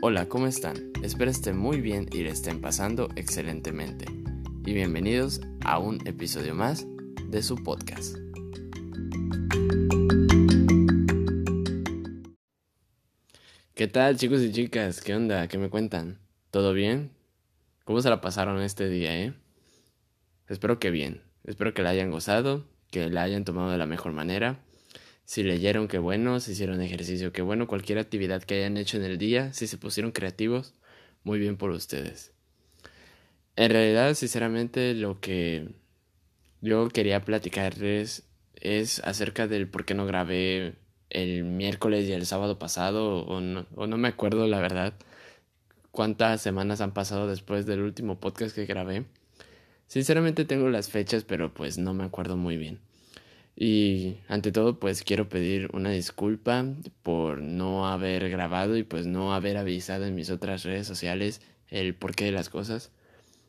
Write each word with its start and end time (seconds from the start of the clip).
Hola, 0.00 0.28
¿cómo 0.28 0.46
están? 0.46 0.92
Espero 1.02 1.28
estén 1.28 1.58
muy 1.58 1.80
bien 1.80 2.08
y 2.12 2.18
le 2.18 2.30
estén 2.30 2.60
pasando 2.60 3.08
excelentemente. 3.16 4.04
Y 4.64 4.72
bienvenidos 4.72 5.40
a 5.64 5.80
un 5.80 6.06
episodio 6.06 6.54
más 6.54 6.86
de 7.24 7.42
su 7.42 7.56
podcast. 7.56 8.16
¿Qué 13.74 13.88
tal 13.88 14.16
chicos 14.16 14.40
y 14.42 14.52
chicas? 14.52 15.00
¿Qué 15.00 15.16
onda? 15.16 15.48
¿Qué 15.48 15.58
me 15.58 15.68
cuentan? 15.68 16.20
¿Todo 16.52 16.74
bien? 16.74 17.10
¿Cómo 17.84 18.00
se 18.00 18.08
la 18.08 18.20
pasaron 18.20 18.62
este 18.62 18.88
día, 18.88 19.20
eh? 19.20 19.34
Espero 20.46 20.78
que 20.78 20.92
bien. 20.92 21.22
Espero 21.42 21.74
que 21.74 21.82
la 21.82 21.90
hayan 21.90 22.12
gozado, 22.12 22.64
que 22.92 23.10
la 23.10 23.24
hayan 23.24 23.44
tomado 23.44 23.72
de 23.72 23.78
la 23.78 23.86
mejor 23.86 24.12
manera 24.12 24.60
si 25.28 25.42
leyeron, 25.42 25.88
qué 25.88 25.98
bueno, 25.98 26.40
si 26.40 26.52
hicieron 26.52 26.80
ejercicio, 26.80 27.32
qué 27.32 27.42
bueno, 27.42 27.66
cualquier 27.66 27.98
actividad 27.98 28.42
que 28.42 28.54
hayan 28.54 28.78
hecho 28.78 28.96
en 28.96 29.04
el 29.04 29.18
día, 29.18 29.52
si 29.52 29.66
se 29.66 29.76
pusieron 29.76 30.10
creativos, 30.10 30.72
muy 31.22 31.38
bien 31.38 31.58
por 31.58 31.70
ustedes. 31.70 32.32
En 33.54 33.70
realidad, 33.70 34.14
sinceramente, 34.14 34.94
lo 34.94 35.20
que 35.20 35.68
yo 36.62 36.88
quería 36.88 37.26
platicarles 37.26 38.22
es 38.54 39.00
acerca 39.00 39.46
del 39.46 39.68
por 39.68 39.84
qué 39.84 39.92
no 39.92 40.06
grabé 40.06 40.76
el 41.10 41.44
miércoles 41.44 42.08
y 42.08 42.12
el 42.12 42.24
sábado 42.24 42.58
pasado, 42.58 43.18
o 43.26 43.42
no, 43.42 43.66
o 43.74 43.86
no 43.86 43.98
me 43.98 44.08
acuerdo 44.08 44.46
la 44.46 44.60
verdad 44.60 44.94
cuántas 45.90 46.40
semanas 46.40 46.80
han 46.80 46.94
pasado 46.94 47.28
después 47.28 47.66
del 47.66 47.82
último 47.82 48.18
podcast 48.18 48.54
que 48.54 48.64
grabé. 48.64 49.04
Sinceramente 49.88 50.46
tengo 50.46 50.70
las 50.70 50.88
fechas, 50.88 51.24
pero 51.24 51.52
pues 51.52 51.76
no 51.76 51.92
me 51.92 52.04
acuerdo 52.04 52.38
muy 52.38 52.56
bien. 52.56 52.87
Y 53.60 54.18
ante 54.28 54.52
todo, 54.52 54.78
pues 54.78 55.02
quiero 55.02 55.28
pedir 55.28 55.68
una 55.72 55.90
disculpa 55.90 56.64
por 57.02 57.42
no 57.42 57.88
haber 57.88 58.30
grabado 58.30 58.76
y 58.76 58.84
pues 58.84 59.04
no 59.04 59.34
haber 59.34 59.56
avisado 59.56 60.06
en 60.06 60.14
mis 60.14 60.30
otras 60.30 60.62
redes 60.62 60.86
sociales 60.86 61.40
el 61.66 61.96
porqué 61.96 62.26
de 62.26 62.30
las 62.30 62.50
cosas. 62.50 62.92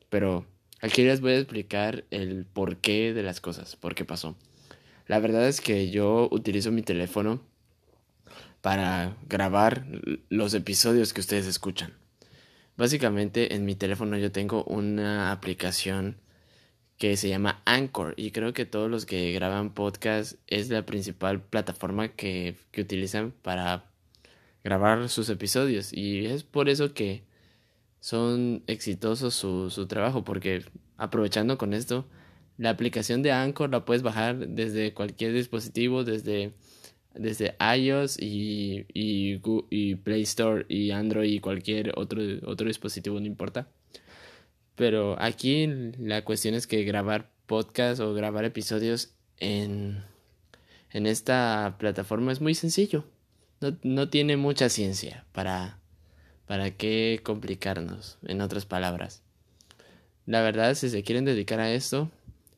Pero 0.10 0.48
aquí 0.82 1.04
les 1.04 1.22
voy 1.22 1.34
a 1.34 1.38
explicar 1.38 2.06
el 2.10 2.48
porqué 2.52 3.14
de 3.14 3.22
las 3.22 3.40
cosas, 3.40 3.76
por 3.76 3.94
qué 3.94 4.04
pasó. 4.04 4.36
La 5.06 5.20
verdad 5.20 5.48
es 5.48 5.62
que 5.62 5.92
yo 5.92 6.28
utilizo 6.32 6.72
mi 6.72 6.82
teléfono 6.82 7.44
para 8.62 9.16
grabar 9.28 9.86
los 10.30 10.56
episodios 10.56 11.14
que 11.14 11.22
ustedes 11.22 11.46
escuchan. 11.46 11.94
Básicamente 12.78 13.54
en 13.54 13.64
mi 13.64 13.76
teléfono 13.76 14.18
yo 14.18 14.32
tengo 14.32 14.64
una 14.64 15.32
aplicación 15.32 16.16
que 17.00 17.16
se 17.16 17.30
llama 17.30 17.62
Anchor 17.66 18.14
y 18.18 18.32
creo 18.32 18.54
que 18.54 18.66
todos 18.66 18.92
los 18.92 19.06
que 19.06 19.32
graban 19.32 19.74
podcast 19.74 20.34
es 20.48 20.70
la 20.70 20.86
principal 20.86 21.42
plataforma 21.42 22.10
que, 22.10 22.58
que 22.72 22.82
utilizan 22.82 23.34
para 23.42 23.86
grabar 24.66 25.08
sus 25.08 25.30
episodios 25.30 25.94
y 25.94 26.26
es 26.26 26.44
por 26.44 26.68
eso 26.68 26.94
que 26.94 27.24
son 28.02 28.64
exitosos 28.68 29.34
su, 29.34 29.70
su 29.70 29.88
trabajo 29.88 30.26
porque 30.26 30.66
aprovechando 30.98 31.58
con 31.58 31.74
esto 31.74 32.06
la 32.58 32.72
aplicación 32.72 33.24
de 33.24 33.32
Anchor 33.32 33.70
la 33.70 33.86
puedes 33.86 34.04
bajar 34.04 34.38
desde 34.50 34.94
cualquier 34.94 35.34
dispositivo 35.34 36.04
desde 36.04 36.54
desde 37.14 37.56
iOS 37.78 38.20
y, 38.20 38.86
y, 38.94 39.42
y 39.70 39.96
Play 39.96 40.22
Store 40.24 40.66
y 40.68 40.92
Android 40.92 41.32
y 41.32 41.40
cualquier 41.40 41.94
otro, 41.98 42.22
otro 42.46 42.68
dispositivo 42.68 43.20
no 43.22 43.26
importa 43.26 43.70
pero 44.80 45.22
aquí 45.22 45.68
la 45.98 46.24
cuestión 46.24 46.56
es 46.56 46.66
que 46.66 46.86
grabar 46.86 47.30
podcast 47.48 48.00
o 48.00 48.14
grabar 48.14 48.46
episodios 48.46 49.14
en, 49.36 50.06
en 50.90 51.06
esta 51.06 51.76
plataforma 51.78 52.32
es 52.32 52.40
muy 52.40 52.56
sencillo. 52.56 53.04
No, 53.60 53.78
no 53.84 54.08
tiene 54.08 54.38
mucha 54.38 54.70
ciencia 54.70 55.26
para, 55.34 55.80
para 56.48 56.72
qué 56.78 57.20
complicarnos, 57.24 58.20
en 58.24 58.40
otras 58.40 58.66
palabras. 58.66 59.22
La 60.26 60.42
verdad, 60.42 60.74
si 60.76 60.90
se 60.90 61.04
quieren 61.04 61.26
dedicar 61.26 61.60
a 61.60 61.74
esto, 61.74 62.10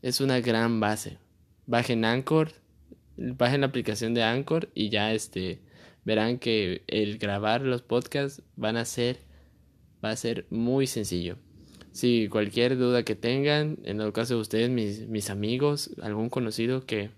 es 0.04 0.22
una 0.22 0.40
gran 0.42 0.80
base. 0.80 1.18
Bajen 1.66 2.06
Anchor, 2.06 2.52
bajen 3.18 3.62
la 3.62 3.68
aplicación 3.68 4.14
de 4.14 4.22
Anchor 4.22 4.70
y 4.76 4.90
ya 4.90 5.12
este 5.12 5.60
verán 6.06 6.38
que 6.38 6.84
el 6.86 7.18
grabar 7.18 7.62
los 7.62 7.82
podcasts 7.82 8.44
van 8.56 8.78
a 8.78 8.86
ser 8.86 9.18
va 10.06 10.12
a 10.12 10.16
ser 10.16 10.46
muy 10.52 10.86
sencillo. 10.86 11.40
Si 11.92 12.30
cualquier 12.30 12.78
duda 12.78 13.04
que 13.04 13.16
tengan, 13.16 13.78
en 13.84 14.00
el 14.00 14.14
caso 14.14 14.36
de 14.36 14.42
ustedes, 14.42 14.70
mis, 14.70 15.08
mis 15.08 15.30
amigos, 15.30 15.92
algún 16.02 16.30
conocido 16.30 16.86
que, 16.86 17.12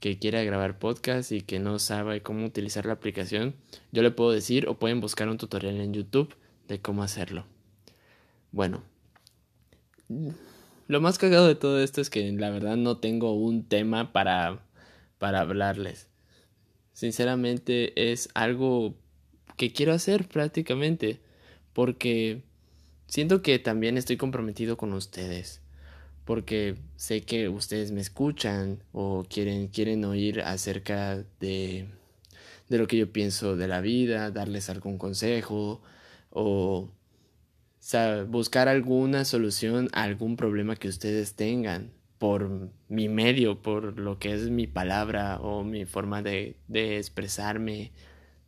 que 0.00 0.18
quiera 0.18 0.42
grabar 0.42 0.78
podcast 0.78 1.32
y 1.32 1.40
que 1.40 1.58
no 1.58 1.78
sabe 1.78 2.22
cómo 2.22 2.44
utilizar 2.46 2.86
la 2.86 2.92
aplicación, 2.92 3.54
yo 3.90 4.02
le 4.02 4.10
puedo 4.10 4.30
decir 4.30 4.68
o 4.68 4.78
pueden 4.78 5.00
buscar 5.00 5.28
un 5.28 5.38
tutorial 5.38 5.80
en 5.80 5.94
YouTube 5.94 6.34
de 6.68 6.80
cómo 6.80 7.02
hacerlo. 7.02 7.46
Bueno, 8.52 8.82
lo 10.86 11.00
más 11.00 11.18
cagado 11.18 11.46
de 11.46 11.54
todo 11.54 11.82
esto 11.82 12.00
es 12.00 12.10
que 12.10 12.30
la 12.32 12.50
verdad 12.50 12.76
no 12.76 12.98
tengo 12.98 13.34
un 13.34 13.64
tema 13.64 14.12
para, 14.12 14.60
para 15.18 15.40
hablarles. 15.40 16.08
Sinceramente 16.92 18.10
es 18.10 18.28
algo 18.34 18.96
que 19.56 19.72
quiero 19.72 19.92
hacer 19.92 20.26
prácticamente 20.28 21.20
porque 21.72 22.42
siento 23.08 23.42
que 23.42 23.58
también 23.58 23.98
estoy 23.98 24.16
comprometido 24.16 24.76
con 24.76 24.92
ustedes 24.92 25.60
porque 26.24 26.76
sé 26.96 27.22
que 27.22 27.48
ustedes 27.48 27.90
me 27.90 28.00
escuchan 28.00 28.82
o 28.92 29.24
quieren 29.28 29.68
quieren 29.68 30.04
oír 30.04 30.42
acerca 30.42 31.24
de 31.40 31.88
de 32.68 32.78
lo 32.78 32.86
que 32.86 32.98
yo 32.98 33.12
pienso 33.12 33.56
de 33.56 33.68
la 33.68 33.80
vida, 33.80 34.30
darles 34.30 34.70
algún 34.70 34.98
consejo 34.98 35.82
o, 36.30 36.90
buscar 38.28 38.68
alguna 38.68 39.24
solución 39.24 39.88
a 39.92 40.02
algún 40.02 40.36
problema 40.36 40.76
que 40.76 40.88
ustedes 40.88 41.34
tengan 41.34 41.92
por 42.18 42.70
mi 42.88 43.08
medio, 43.08 43.62
por 43.62 43.98
lo 43.98 44.18
que 44.18 44.34
es 44.34 44.50
mi 44.50 44.66
palabra 44.66 45.40
o 45.40 45.64
mi 45.64 45.86
forma 45.86 46.22
de, 46.22 46.56
de 46.68 46.98
expresarme, 46.98 47.92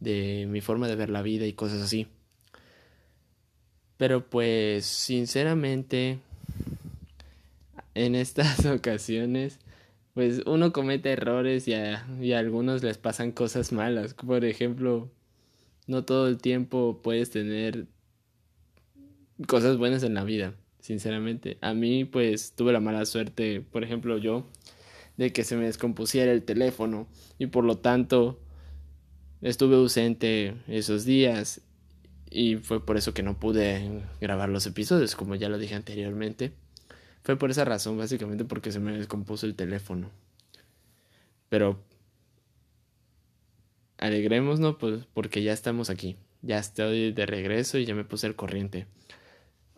de 0.00 0.46
mi 0.48 0.60
forma 0.60 0.88
de 0.88 0.96
ver 0.96 1.10
la 1.10 1.22
vida 1.22 1.46
y 1.46 1.52
cosas 1.54 1.80
así. 1.80 2.08
Pero 4.00 4.24
pues 4.24 4.86
sinceramente 4.86 6.20
en 7.94 8.14
estas 8.14 8.64
ocasiones 8.78 9.58
pues 10.14 10.40
uno 10.46 10.72
comete 10.72 11.12
errores 11.12 11.68
y 11.68 11.74
a, 11.74 12.08
y 12.18 12.32
a 12.32 12.38
algunos 12.38 12.82
les 12.82 12.96
pasan 12.96 13.30
cosas 13.30 13.72
malas. 13.72 14.14
Por 14.14 14.46
ejemplo, 14.46 15.10
no 15.86 16.02
todo 16.06 16.28
el 16.28 16.38
tiempo 16.38 17.02
puedes 17.02 17.28
tener 17.28 17.88
cosas 19.46 19.76
buenas 19.76 20.02
en 20.02 20.14
la 20.14 20.24
vida, 20.24 20.54
sinceramente. 20.78 21.58
A 21.60 21.74
mí 21.74 22.06
pues 22.06 22.54
tuve 22.54 22.72
la 22.72 22.80
mala 22.80 23.04
suerte, 23.04 23.60
por 23.60 23.84
ejemplo 23.84 24.16
yo, 24.16 24.46
de 25.18 25.30
que 25.30 25.44
se 25.44 25.56
me 25.56 25.66
descompusiera 25.66 26.32
el 26.32 26.42
teléfono 26.42 27.06
y 27.38 27.48
por 27.48 27.64
lo 27.64 27.76
tanto 27.76 28.40
estuve 29.42 29.76
ausente 29.76 30.54
esos 30.68 31.04
días 31.04 31.60
y 32.30 32.56
fue 32.56 32.84
por 32.84 32.96
eso 32.96 33.12
que 33.12 33.24
no 33.24 33.38
pude 33.38 34.04
grabar 34.20 34.48
los 34.48 34.64
episodios, 34.66 35.16
como 35.16 35.34
ya 35.34 35.48
lo 35.48 35.58
dije 35.58 35.74
anteriormente. 35.74 36.52
Fue 37.22 37.36
por 37.36 37.50
esa 37.50 37.64
razón, 37.64 37.98
básicamente 37.98 38.44
porque 38.44 38.72
se 38.72 38.78
me 38.78 38.96
descompuso 38.96 39.46
el 39.46 39.56
teléfono. 39.56 40.10
Pero 41.48 41.82
alegrémonos, 43.98 44.76
pues, 44.76 45.04
porque 45.12 45.42
ya 45.42 45.52
estamos 45.52 45.90
aquí. 45.90 46.16
Ya 46.42 46.58
estoy 46.58 47.12
de 47.12 47.26
regreso 47.26 47.78
y 47.78 47.84
ya 47.84 47.94
me 47.94 48.04
puse 48.04 48.28
el 48.28 48.36
corriente. 48.36 48.86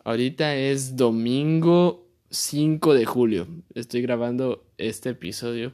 Ahorita 0.05 0.55
es 0.55 0.95
domingo 0.95 2.07
5 2.29 2.93
de 2.93 3.05
julio. 3.05 3.47
Estoy 3.73 4.01
grabando 4.01 4.65
este 4.77 5.09
episodio 5.09 5.73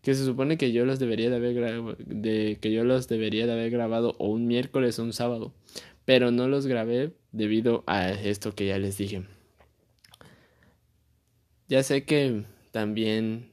que 0.00 0.14
se 0.14 0.24
supone 0.24 0.58
que 0.58 0.70
yo 0.70 0.84
los 0.84 0.98
debería 0.98 1.30
de 1.30 1.36
haber 1.36 1.96
de 1.96 2.58
que 2.60 2.70
yo 2.70 2.84
los 2.84 3.08
debería 3.08 3.46
de 3.46 3.52
haber 3.52 3.70
grabado 3.70 4.14
o 4.18 4.28
un 4.28 4.46
miércoles 4.46 4.98
o 4.98 5.02
un 5.02 5.14
sábado 5.14 5.54
pero 6.04 6.30
no 6.30 6.48
los 6.48 6.66
grabé 6.66 7.12
debido 7.32 7.84
a 7.86 8.10
esto 8.10 8.54
que 8.54 8.66
ya 8.66 8.78
les 8.78 8.98
dije. 8.98 9.24
Ya 11.68 11.82
sé 11.82 12.04
que 12.04 12.44
también 12.72 13.50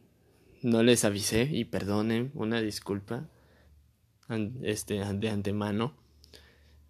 no 0.62 0.84
les 0.84 1.06
avisé 1.06 1.44
y 1.44 1.66
perdonen, 1.66 2.32
una 2.36 2.62
disculpa 2.62 3.30
este, 4.64 5.04
de 5.04 5.30
antemano, 5.30 5.94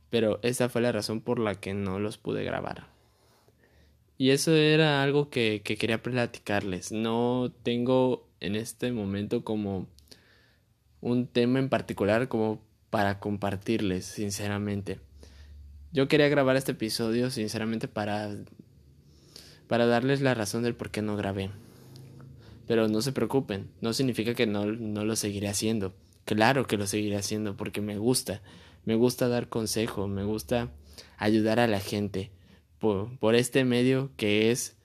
pero 0.10 0.40
esa 0.44 0.69
fue 0.69 0.81
la 0.81 0.92
razón 0.92 1.22
por 1.22 1.40
la 1.40 1.56
que 1.56 1.74
no 1.74 2.00
los 2.00 2.18
pude 2.18 2.44
grabar. 2.44 2.88
Y 4.18 4.30
eso 4.31 4.54
era 4.54 5.02
algo 5.02 5.30
que, 5.30 5.62
que 5.63 5.78
quería 5.78 6.04
platicarles. 6.04 6.92
No 6.92 7.52
tengo 7.63 8.28
en 8.40 8.56
este 8.56 8.92
momento 8.92 9.44
como 9.44 9.88
un 11.00 11.25
tema 11.28 11.58
en 11.58 11.69
particular 11.69 12.28
como 12.28 12.62
para 12.92 13.19
compartirles, 13.19 14.06
sinceramente. 14.06 15.00
Yo 15.93 16.07
quería 16.07 16.29
grabar 16.29 16.55
este 16.55 16.71
episodio 16.71 17.29
sinceramente 17.31 17.88
para 17.89 18.33
para 19.67 19.85
darles 19.85 20.21
la 20.21 20.33
razón 20.33 20.63
del 20.63 20.75
por 20.75 20.89
qué 20.89 21.01
no 21.01 21.15
grabé. 21.15 21.49
Pero 22.67 22.88
no 22.88 23.01
se 23.01 23.11
preocupen, 23.11 23.69
no 23.79 23.93
significa 23.93 24.33
que 24.33 24.45
no, 24.45 24.65
no 24.65 25.05
lo 25.05 25.15
seguiré 25.15 25.47
haciendo. 25.47 25.93
Claro 26.25 26.67
que 26.67 26.77
lo 26.77 26.88
seguiré 26.88 27.17
haciendo 27.17 27.55
porque 27.55 27.81
me 27.81 27.97
gusta, 27.97 28.41
Me 28.85 28.95
gusta 28.95 29.27
dar 29.27 29.49
consejo, 29.49 30.07
me 30.07 30.23
gusta 30.23 30.71
ayudar 31.17 31.59
a 31.59 31.67
la 31.67 31.79
gente 31.79 32.31
por, 32.79 33.17
por 33.19 33.35
este 33.35 33.63
medio 33.63 34.11
que 34.17 34.51
es 34.51 34.77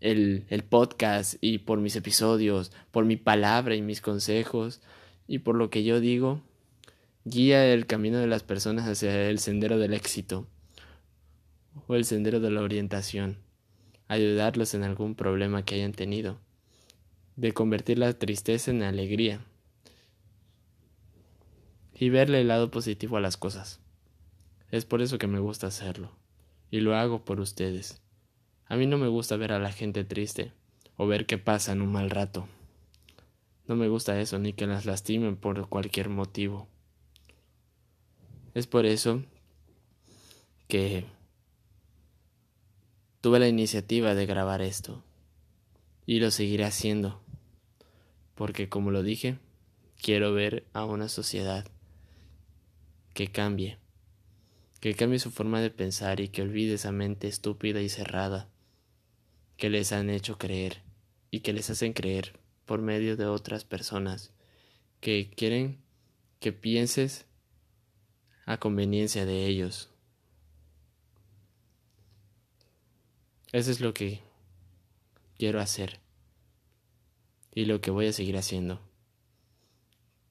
el, 0.00 0.44
el 0.50 0.64
podcast 0.64 1.34
y 1.40 1.58
por 1.58 1.80
mis 1.80 1.96
episodios, 1.96 2.72
por 2.90 3.04
mi 3.04 3.16
palabra 3.16 3.74
y 3.74 3.82
mis 3.82 4.00
consejos 4.00 4.80
y 5.26 5.38
por 5.38 5.54
lo 5.54 5.70
que 5.70 5.82
yo 5.84 6.00
digo, 6.00 6.42
guía 7.24 7.66
el 7.66 7.86
camino 7.86 8.18
de 8.18 8.26
las 8.26 8.42
personas 8.42 8.88
hacia 8.88 9.28
el 9.28 9.38
sendero 9.38 9.78
del 9.78 9.92
éxito 9.92 10.46
o 11.86 11.94
el 11.94 12.04
sendero 12.04 12.40
de 12.40 12.50
la 12.50 12.62
orientación, 12.62 13.36
ayudarlos 14.08 14.74
en 14.74 14.84
algún 14.84 15.14
problema 15.14 15.64
que 15.64 15.74
hayan 15.74 15.92
tenido, 15.92 16.38
de 17.36 17.52
convertir 17.52 17.98
la 17.98 18.12
tristeza 18.14 18.70
en 18.70 18.82
alegría 18.82 19.44
y 21.92 22.08
verle 22.08 22.40
el 22.40 22.48
lado 22.48 22.70
positivo 22.70 23.18
a 23.18 23.20
las 23.20 23.36
cosas. 23.36 23.80
Es 24.70 24.86
por 24.86 25.02
eso 25.02 25.18
que 25.18 25.26
me 25.26 25.40
gusta 25.40 25.66
hacerlo, 25.66 26.12
y 26.70 26.80
lo 26.80 26.96
hago 26.96 27.24
por 27.24 27.38
ustedes. 27.40 28.00
A 28.66 28.76
mí 28.76 28.86
no 28.86 28.96
me 28.96 29.08
gusta 29.08 29.36
ver 29.36 29.52
a 29.52 29.58
la 29.58 29.72
gente 29.72 30.04
triste 30.04 30.52
o 30.96 31.06
ver 31.06 31.26
que 31.26 31.36
pasan 31.36 31.82
un 31.82 31.92
mal 31.92 32.08
rato. 32.08 32.48
No 33.66 33.76
me 33.76 33.88
gusta 33.88 34.20
eso 34.20 34.38
ni 34.38 34.54
que 34.54 34.66
las 34.66 34.86
lastimen 34.86 35.36
por 35.36 35.68
cualquier 35.68 36.08
motivo. 36.08 36.68
Es 38.54 38.66
por 38.66 38.86
eso 38.86 39.22
que 40.68 41.04
tuve 43.20 43.38
la 43.38 43.48
iniciativa 43.48 44.14
de 44.14 44.26
grabar 44.26 44.62
esto 44.62 45.04
y 46.06 46.20
lo 46.20 46.30
seguiré 46.30 46.64
haciendo 46.64 47.20
porque 48.40 48.70
como 48.70 48.90
lo 48.90 49.02
dije, 49.02 49.36
quiero 50.00 50.32
ver 50.32 50.64
a 50.72 50.86
una 50.86 51.10
sociedad 51.10 51.66
que 53.12 53.28
cambie, 53.28 53.76
que 54.80 54.94
cambie 54.94 55.18
su 55.18 55.30
forma 55.30 55.60
de 55.60 55.68
pensar 55.68 56.20
y 56.20 56.28
que 56.28 56.40
olvide 56.40 56.72
esa 56.72 56.90
mente 56.90 57.28
estúpida 57.28 57.82
y 57.82 57.90
cerrada 57.90 58.48
que 59.58 59.68
les 59.68 59.92
han 59.92 60.08
hecho 60.08 60.38
creer 60.38 60.82
y 61.30 61.40
que 61.40 61.52
les 61.52 61.68
hacen 61.68 61.92
creer 61.92 62.40
por 62.64 62.80
medio 62.80 63.14
de 63.18 63.26
otras 63.26 63.64
personas 63.64 64.32
que 65.00 65.30
quieren 65.36 65.76
que 66.38 66.54
pienses 66.54 67.26
a 68.50 68.58
conveniencia 68.58 69.24
de 69.26 69.46
ellos. 69.46 69.90
Eso 73.52 73.70
es 73.70 73.80
lo 73.80 73.94
que 73.94 74.22
quiero 75.38 75.60
hacer 75.60 76.00
y 77.54 77.66
lo 77.66 77.80
que 77.80 77.92
voy 77.92 78.08
a 78.08 78.12
seguir 78.12 78.36
haciendo. 78.36 78.80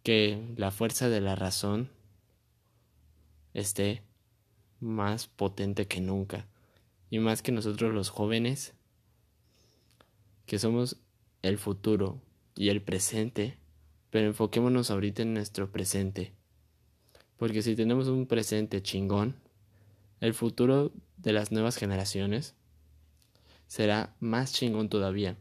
Que 0.04 0.54
la 0.57 0.69
fuerza 0.69 1.07
de 1.07 1.21
la 1.21 1.38
razón 1.38 1.92
esté 3.54 4.04
más 4.81 5.27
potente 5.27 5.88
que 5.88 6.01
nunca 6.01 6.45
y 7.10 7.19
más 7.19 7.42
que 7.42 7.54
nosotros 7.54 7.94
los 7.94 8.10
jóvenes 8.10 8.74
que 10.45 10.60
somos 10.60 10.98
el 11.42 11.57
futuro 11.57 12.22
y 12.54 12.68
el 12.68 12.81
presente, 12.81 13.57
pero 14.10 14.27
enfoquémonos 14.27 14.92
ahorita 14.92 15.22
en 15.22 15.36
nuestro 15.36 15.72
presente. 15.72 16.38
Porque 17.39 17.62
si 17.62 17.75
tenemos 17.75 18.09
un 18.09 18.27
presente 18.27 18.83
chingón, 18.83 19.38
el 20.19 20.33
futuro 20.33 20.91
de 21.15 21.31
las 21.31 21.51
nuevas 21.53 21.77
generaciones 21.77 22.53
será 23.65 24.13
más 24.19 24.53
chingón 24.53 24.89
todavía. 24.89 25.38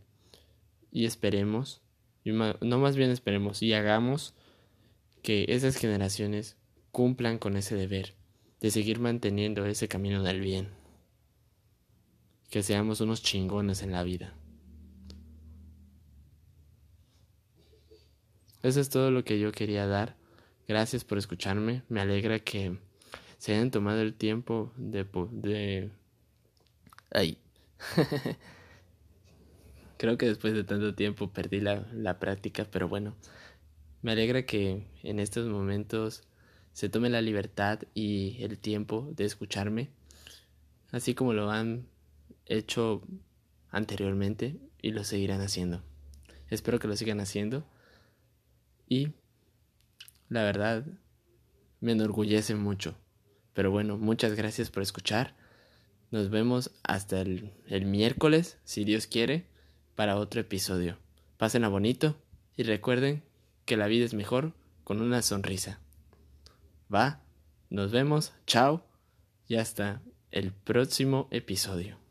Y 0.92 1.06
esperemos, 1.06 1.82
y 2.24 2.30
no 2.30 2.78
más 2.78 2.96
bien 2.96 3.10
esperemos, 3.10 3.62
y 3.62 3.72
hagamos 3.72 4.34
que 5.22 5.46
esas 5.48 5.76
generaciones 5.76 6.56
cumplan 6.92 7.38
con 7.38 7.56
ese 7.56 7.74
deber 7.74 8.14
de 8.60 8.70
seguir 8.70 9.00
manteniendo 9.00 9.66
ese 9.66 9.88
camino 9.88 10.22
del 10.22 10.40
bien. 10.40 10.68
Que 12.48 12.62
seamos 12.62 13.00
unos 13.00 13.22
chingones 13.22 13.82
en 13.82 13.90
la 13.90 14.04
vida. 14.04 14.34
Eso 18.62 18.80
es 18.80 18.88
todo 18.88 19.10
lo 19.10 19.24
que 19.24 19.40
yo 19.40 19.50
quería 19.50 19.86
dar. 19.86 20.16
Gracias 20.68 21.02
por 21.02 21.16
escucharme. 21.16 21.82
Me 21.88 22.02
alegra 22.02 22.38
que 22.40 22.78
se 23.38 23.54
hayan 23.54 23.70
tomado 23.70 24.02
el 24.02 24.12
tiempo 24.12 24.70
de... 24.76 25.06
de... 25.32 25.90
Ay. 27.10 27.38
Creo 29.96 30.18
que 30.18 30.26
después 30.26 30.52
de 30.52 30.64
tanto 30.64 30.94
tiempo 30.94 31.32
perdí 31.32 31.60
la, 31.60 31.86
la 31.94 32.18
práctica, 32.18 32.66
pero 32.70 32.86
bueno. 32.86 33.16
Me 34.02 34.12
alegra 34.12 34.44
que 34.44 34.86
en 35.02 35.20
estos 35.20 35.48
momentos 35.48 36.22
se 36.74 36.90
tome 36.90 37.08
la 37.08 37.22
libertad 37.22 37.80
y 37.94 38.36
el 38.42 38.58
tiempo 38.58 39.08
de 39.16 39.24
escucharme, 39.24 39.88
así 40.92 41.14
como 41.14 41.32
lo 41.32 41.50
han 41.50 41.88
hecho 42.46 43.02
anteriormente 43.70 44.56
y 44.82 44.90
lo 44.90 45.02
seguirán 45.02 45.40
haciendo. 45.40 45.82
Espero 46.50 46.78
que 46.78 46.88
lo 46.88 46.94
sigan 46.94 47.20
haciendo. 47.20 47.66
Y 48.88 49.12
la 50.28 50.42
verdad 50.42 50.84
me 51.80 51.92
enorgullece 51.92 52.54
mucho. 52.54 52.96
Pero 53.54 53.70
bueno, 53.70 53.96
muchas 53.96 54.34
gracias 54.34 54.70
por 54.70 54.82
escuchar. 54.82 55.34
Nos 56.10 56.30
vemos 56.30 56.70
hasta 56.82 57.20
el, 57.20 57.52
miércoles, 57.84 58.58
si 58.64 58.84
Dios 58.84 59.06
quiere, 59.06 59.46
para 59.94 60.16
otro 60.16 60.40
episodio. 60.40 60.96
Pasen 61.36 61.64
a 61.64 61.68
bonito 61.68 62.16
y 62.56 62.62
recuerden 62.62 63.22
que 63.64 63.76
la 63.76 63.86
vida 63.86 64.04
es 64.04 64.14
mejor 64.14 64.54
con 64.84 65.02
una 65.02 65.22
sonrisa. 65.22 65.80
Va, 66.92 67.20
nos 67.68 67.92
vemos, 67.92 68.32
chao 68.46 68.86
y 69.46 69.56
hasta 69.56 70.00
el 70.30 70.52
próximo 70.52 71.28
episodio. 71.30 72.07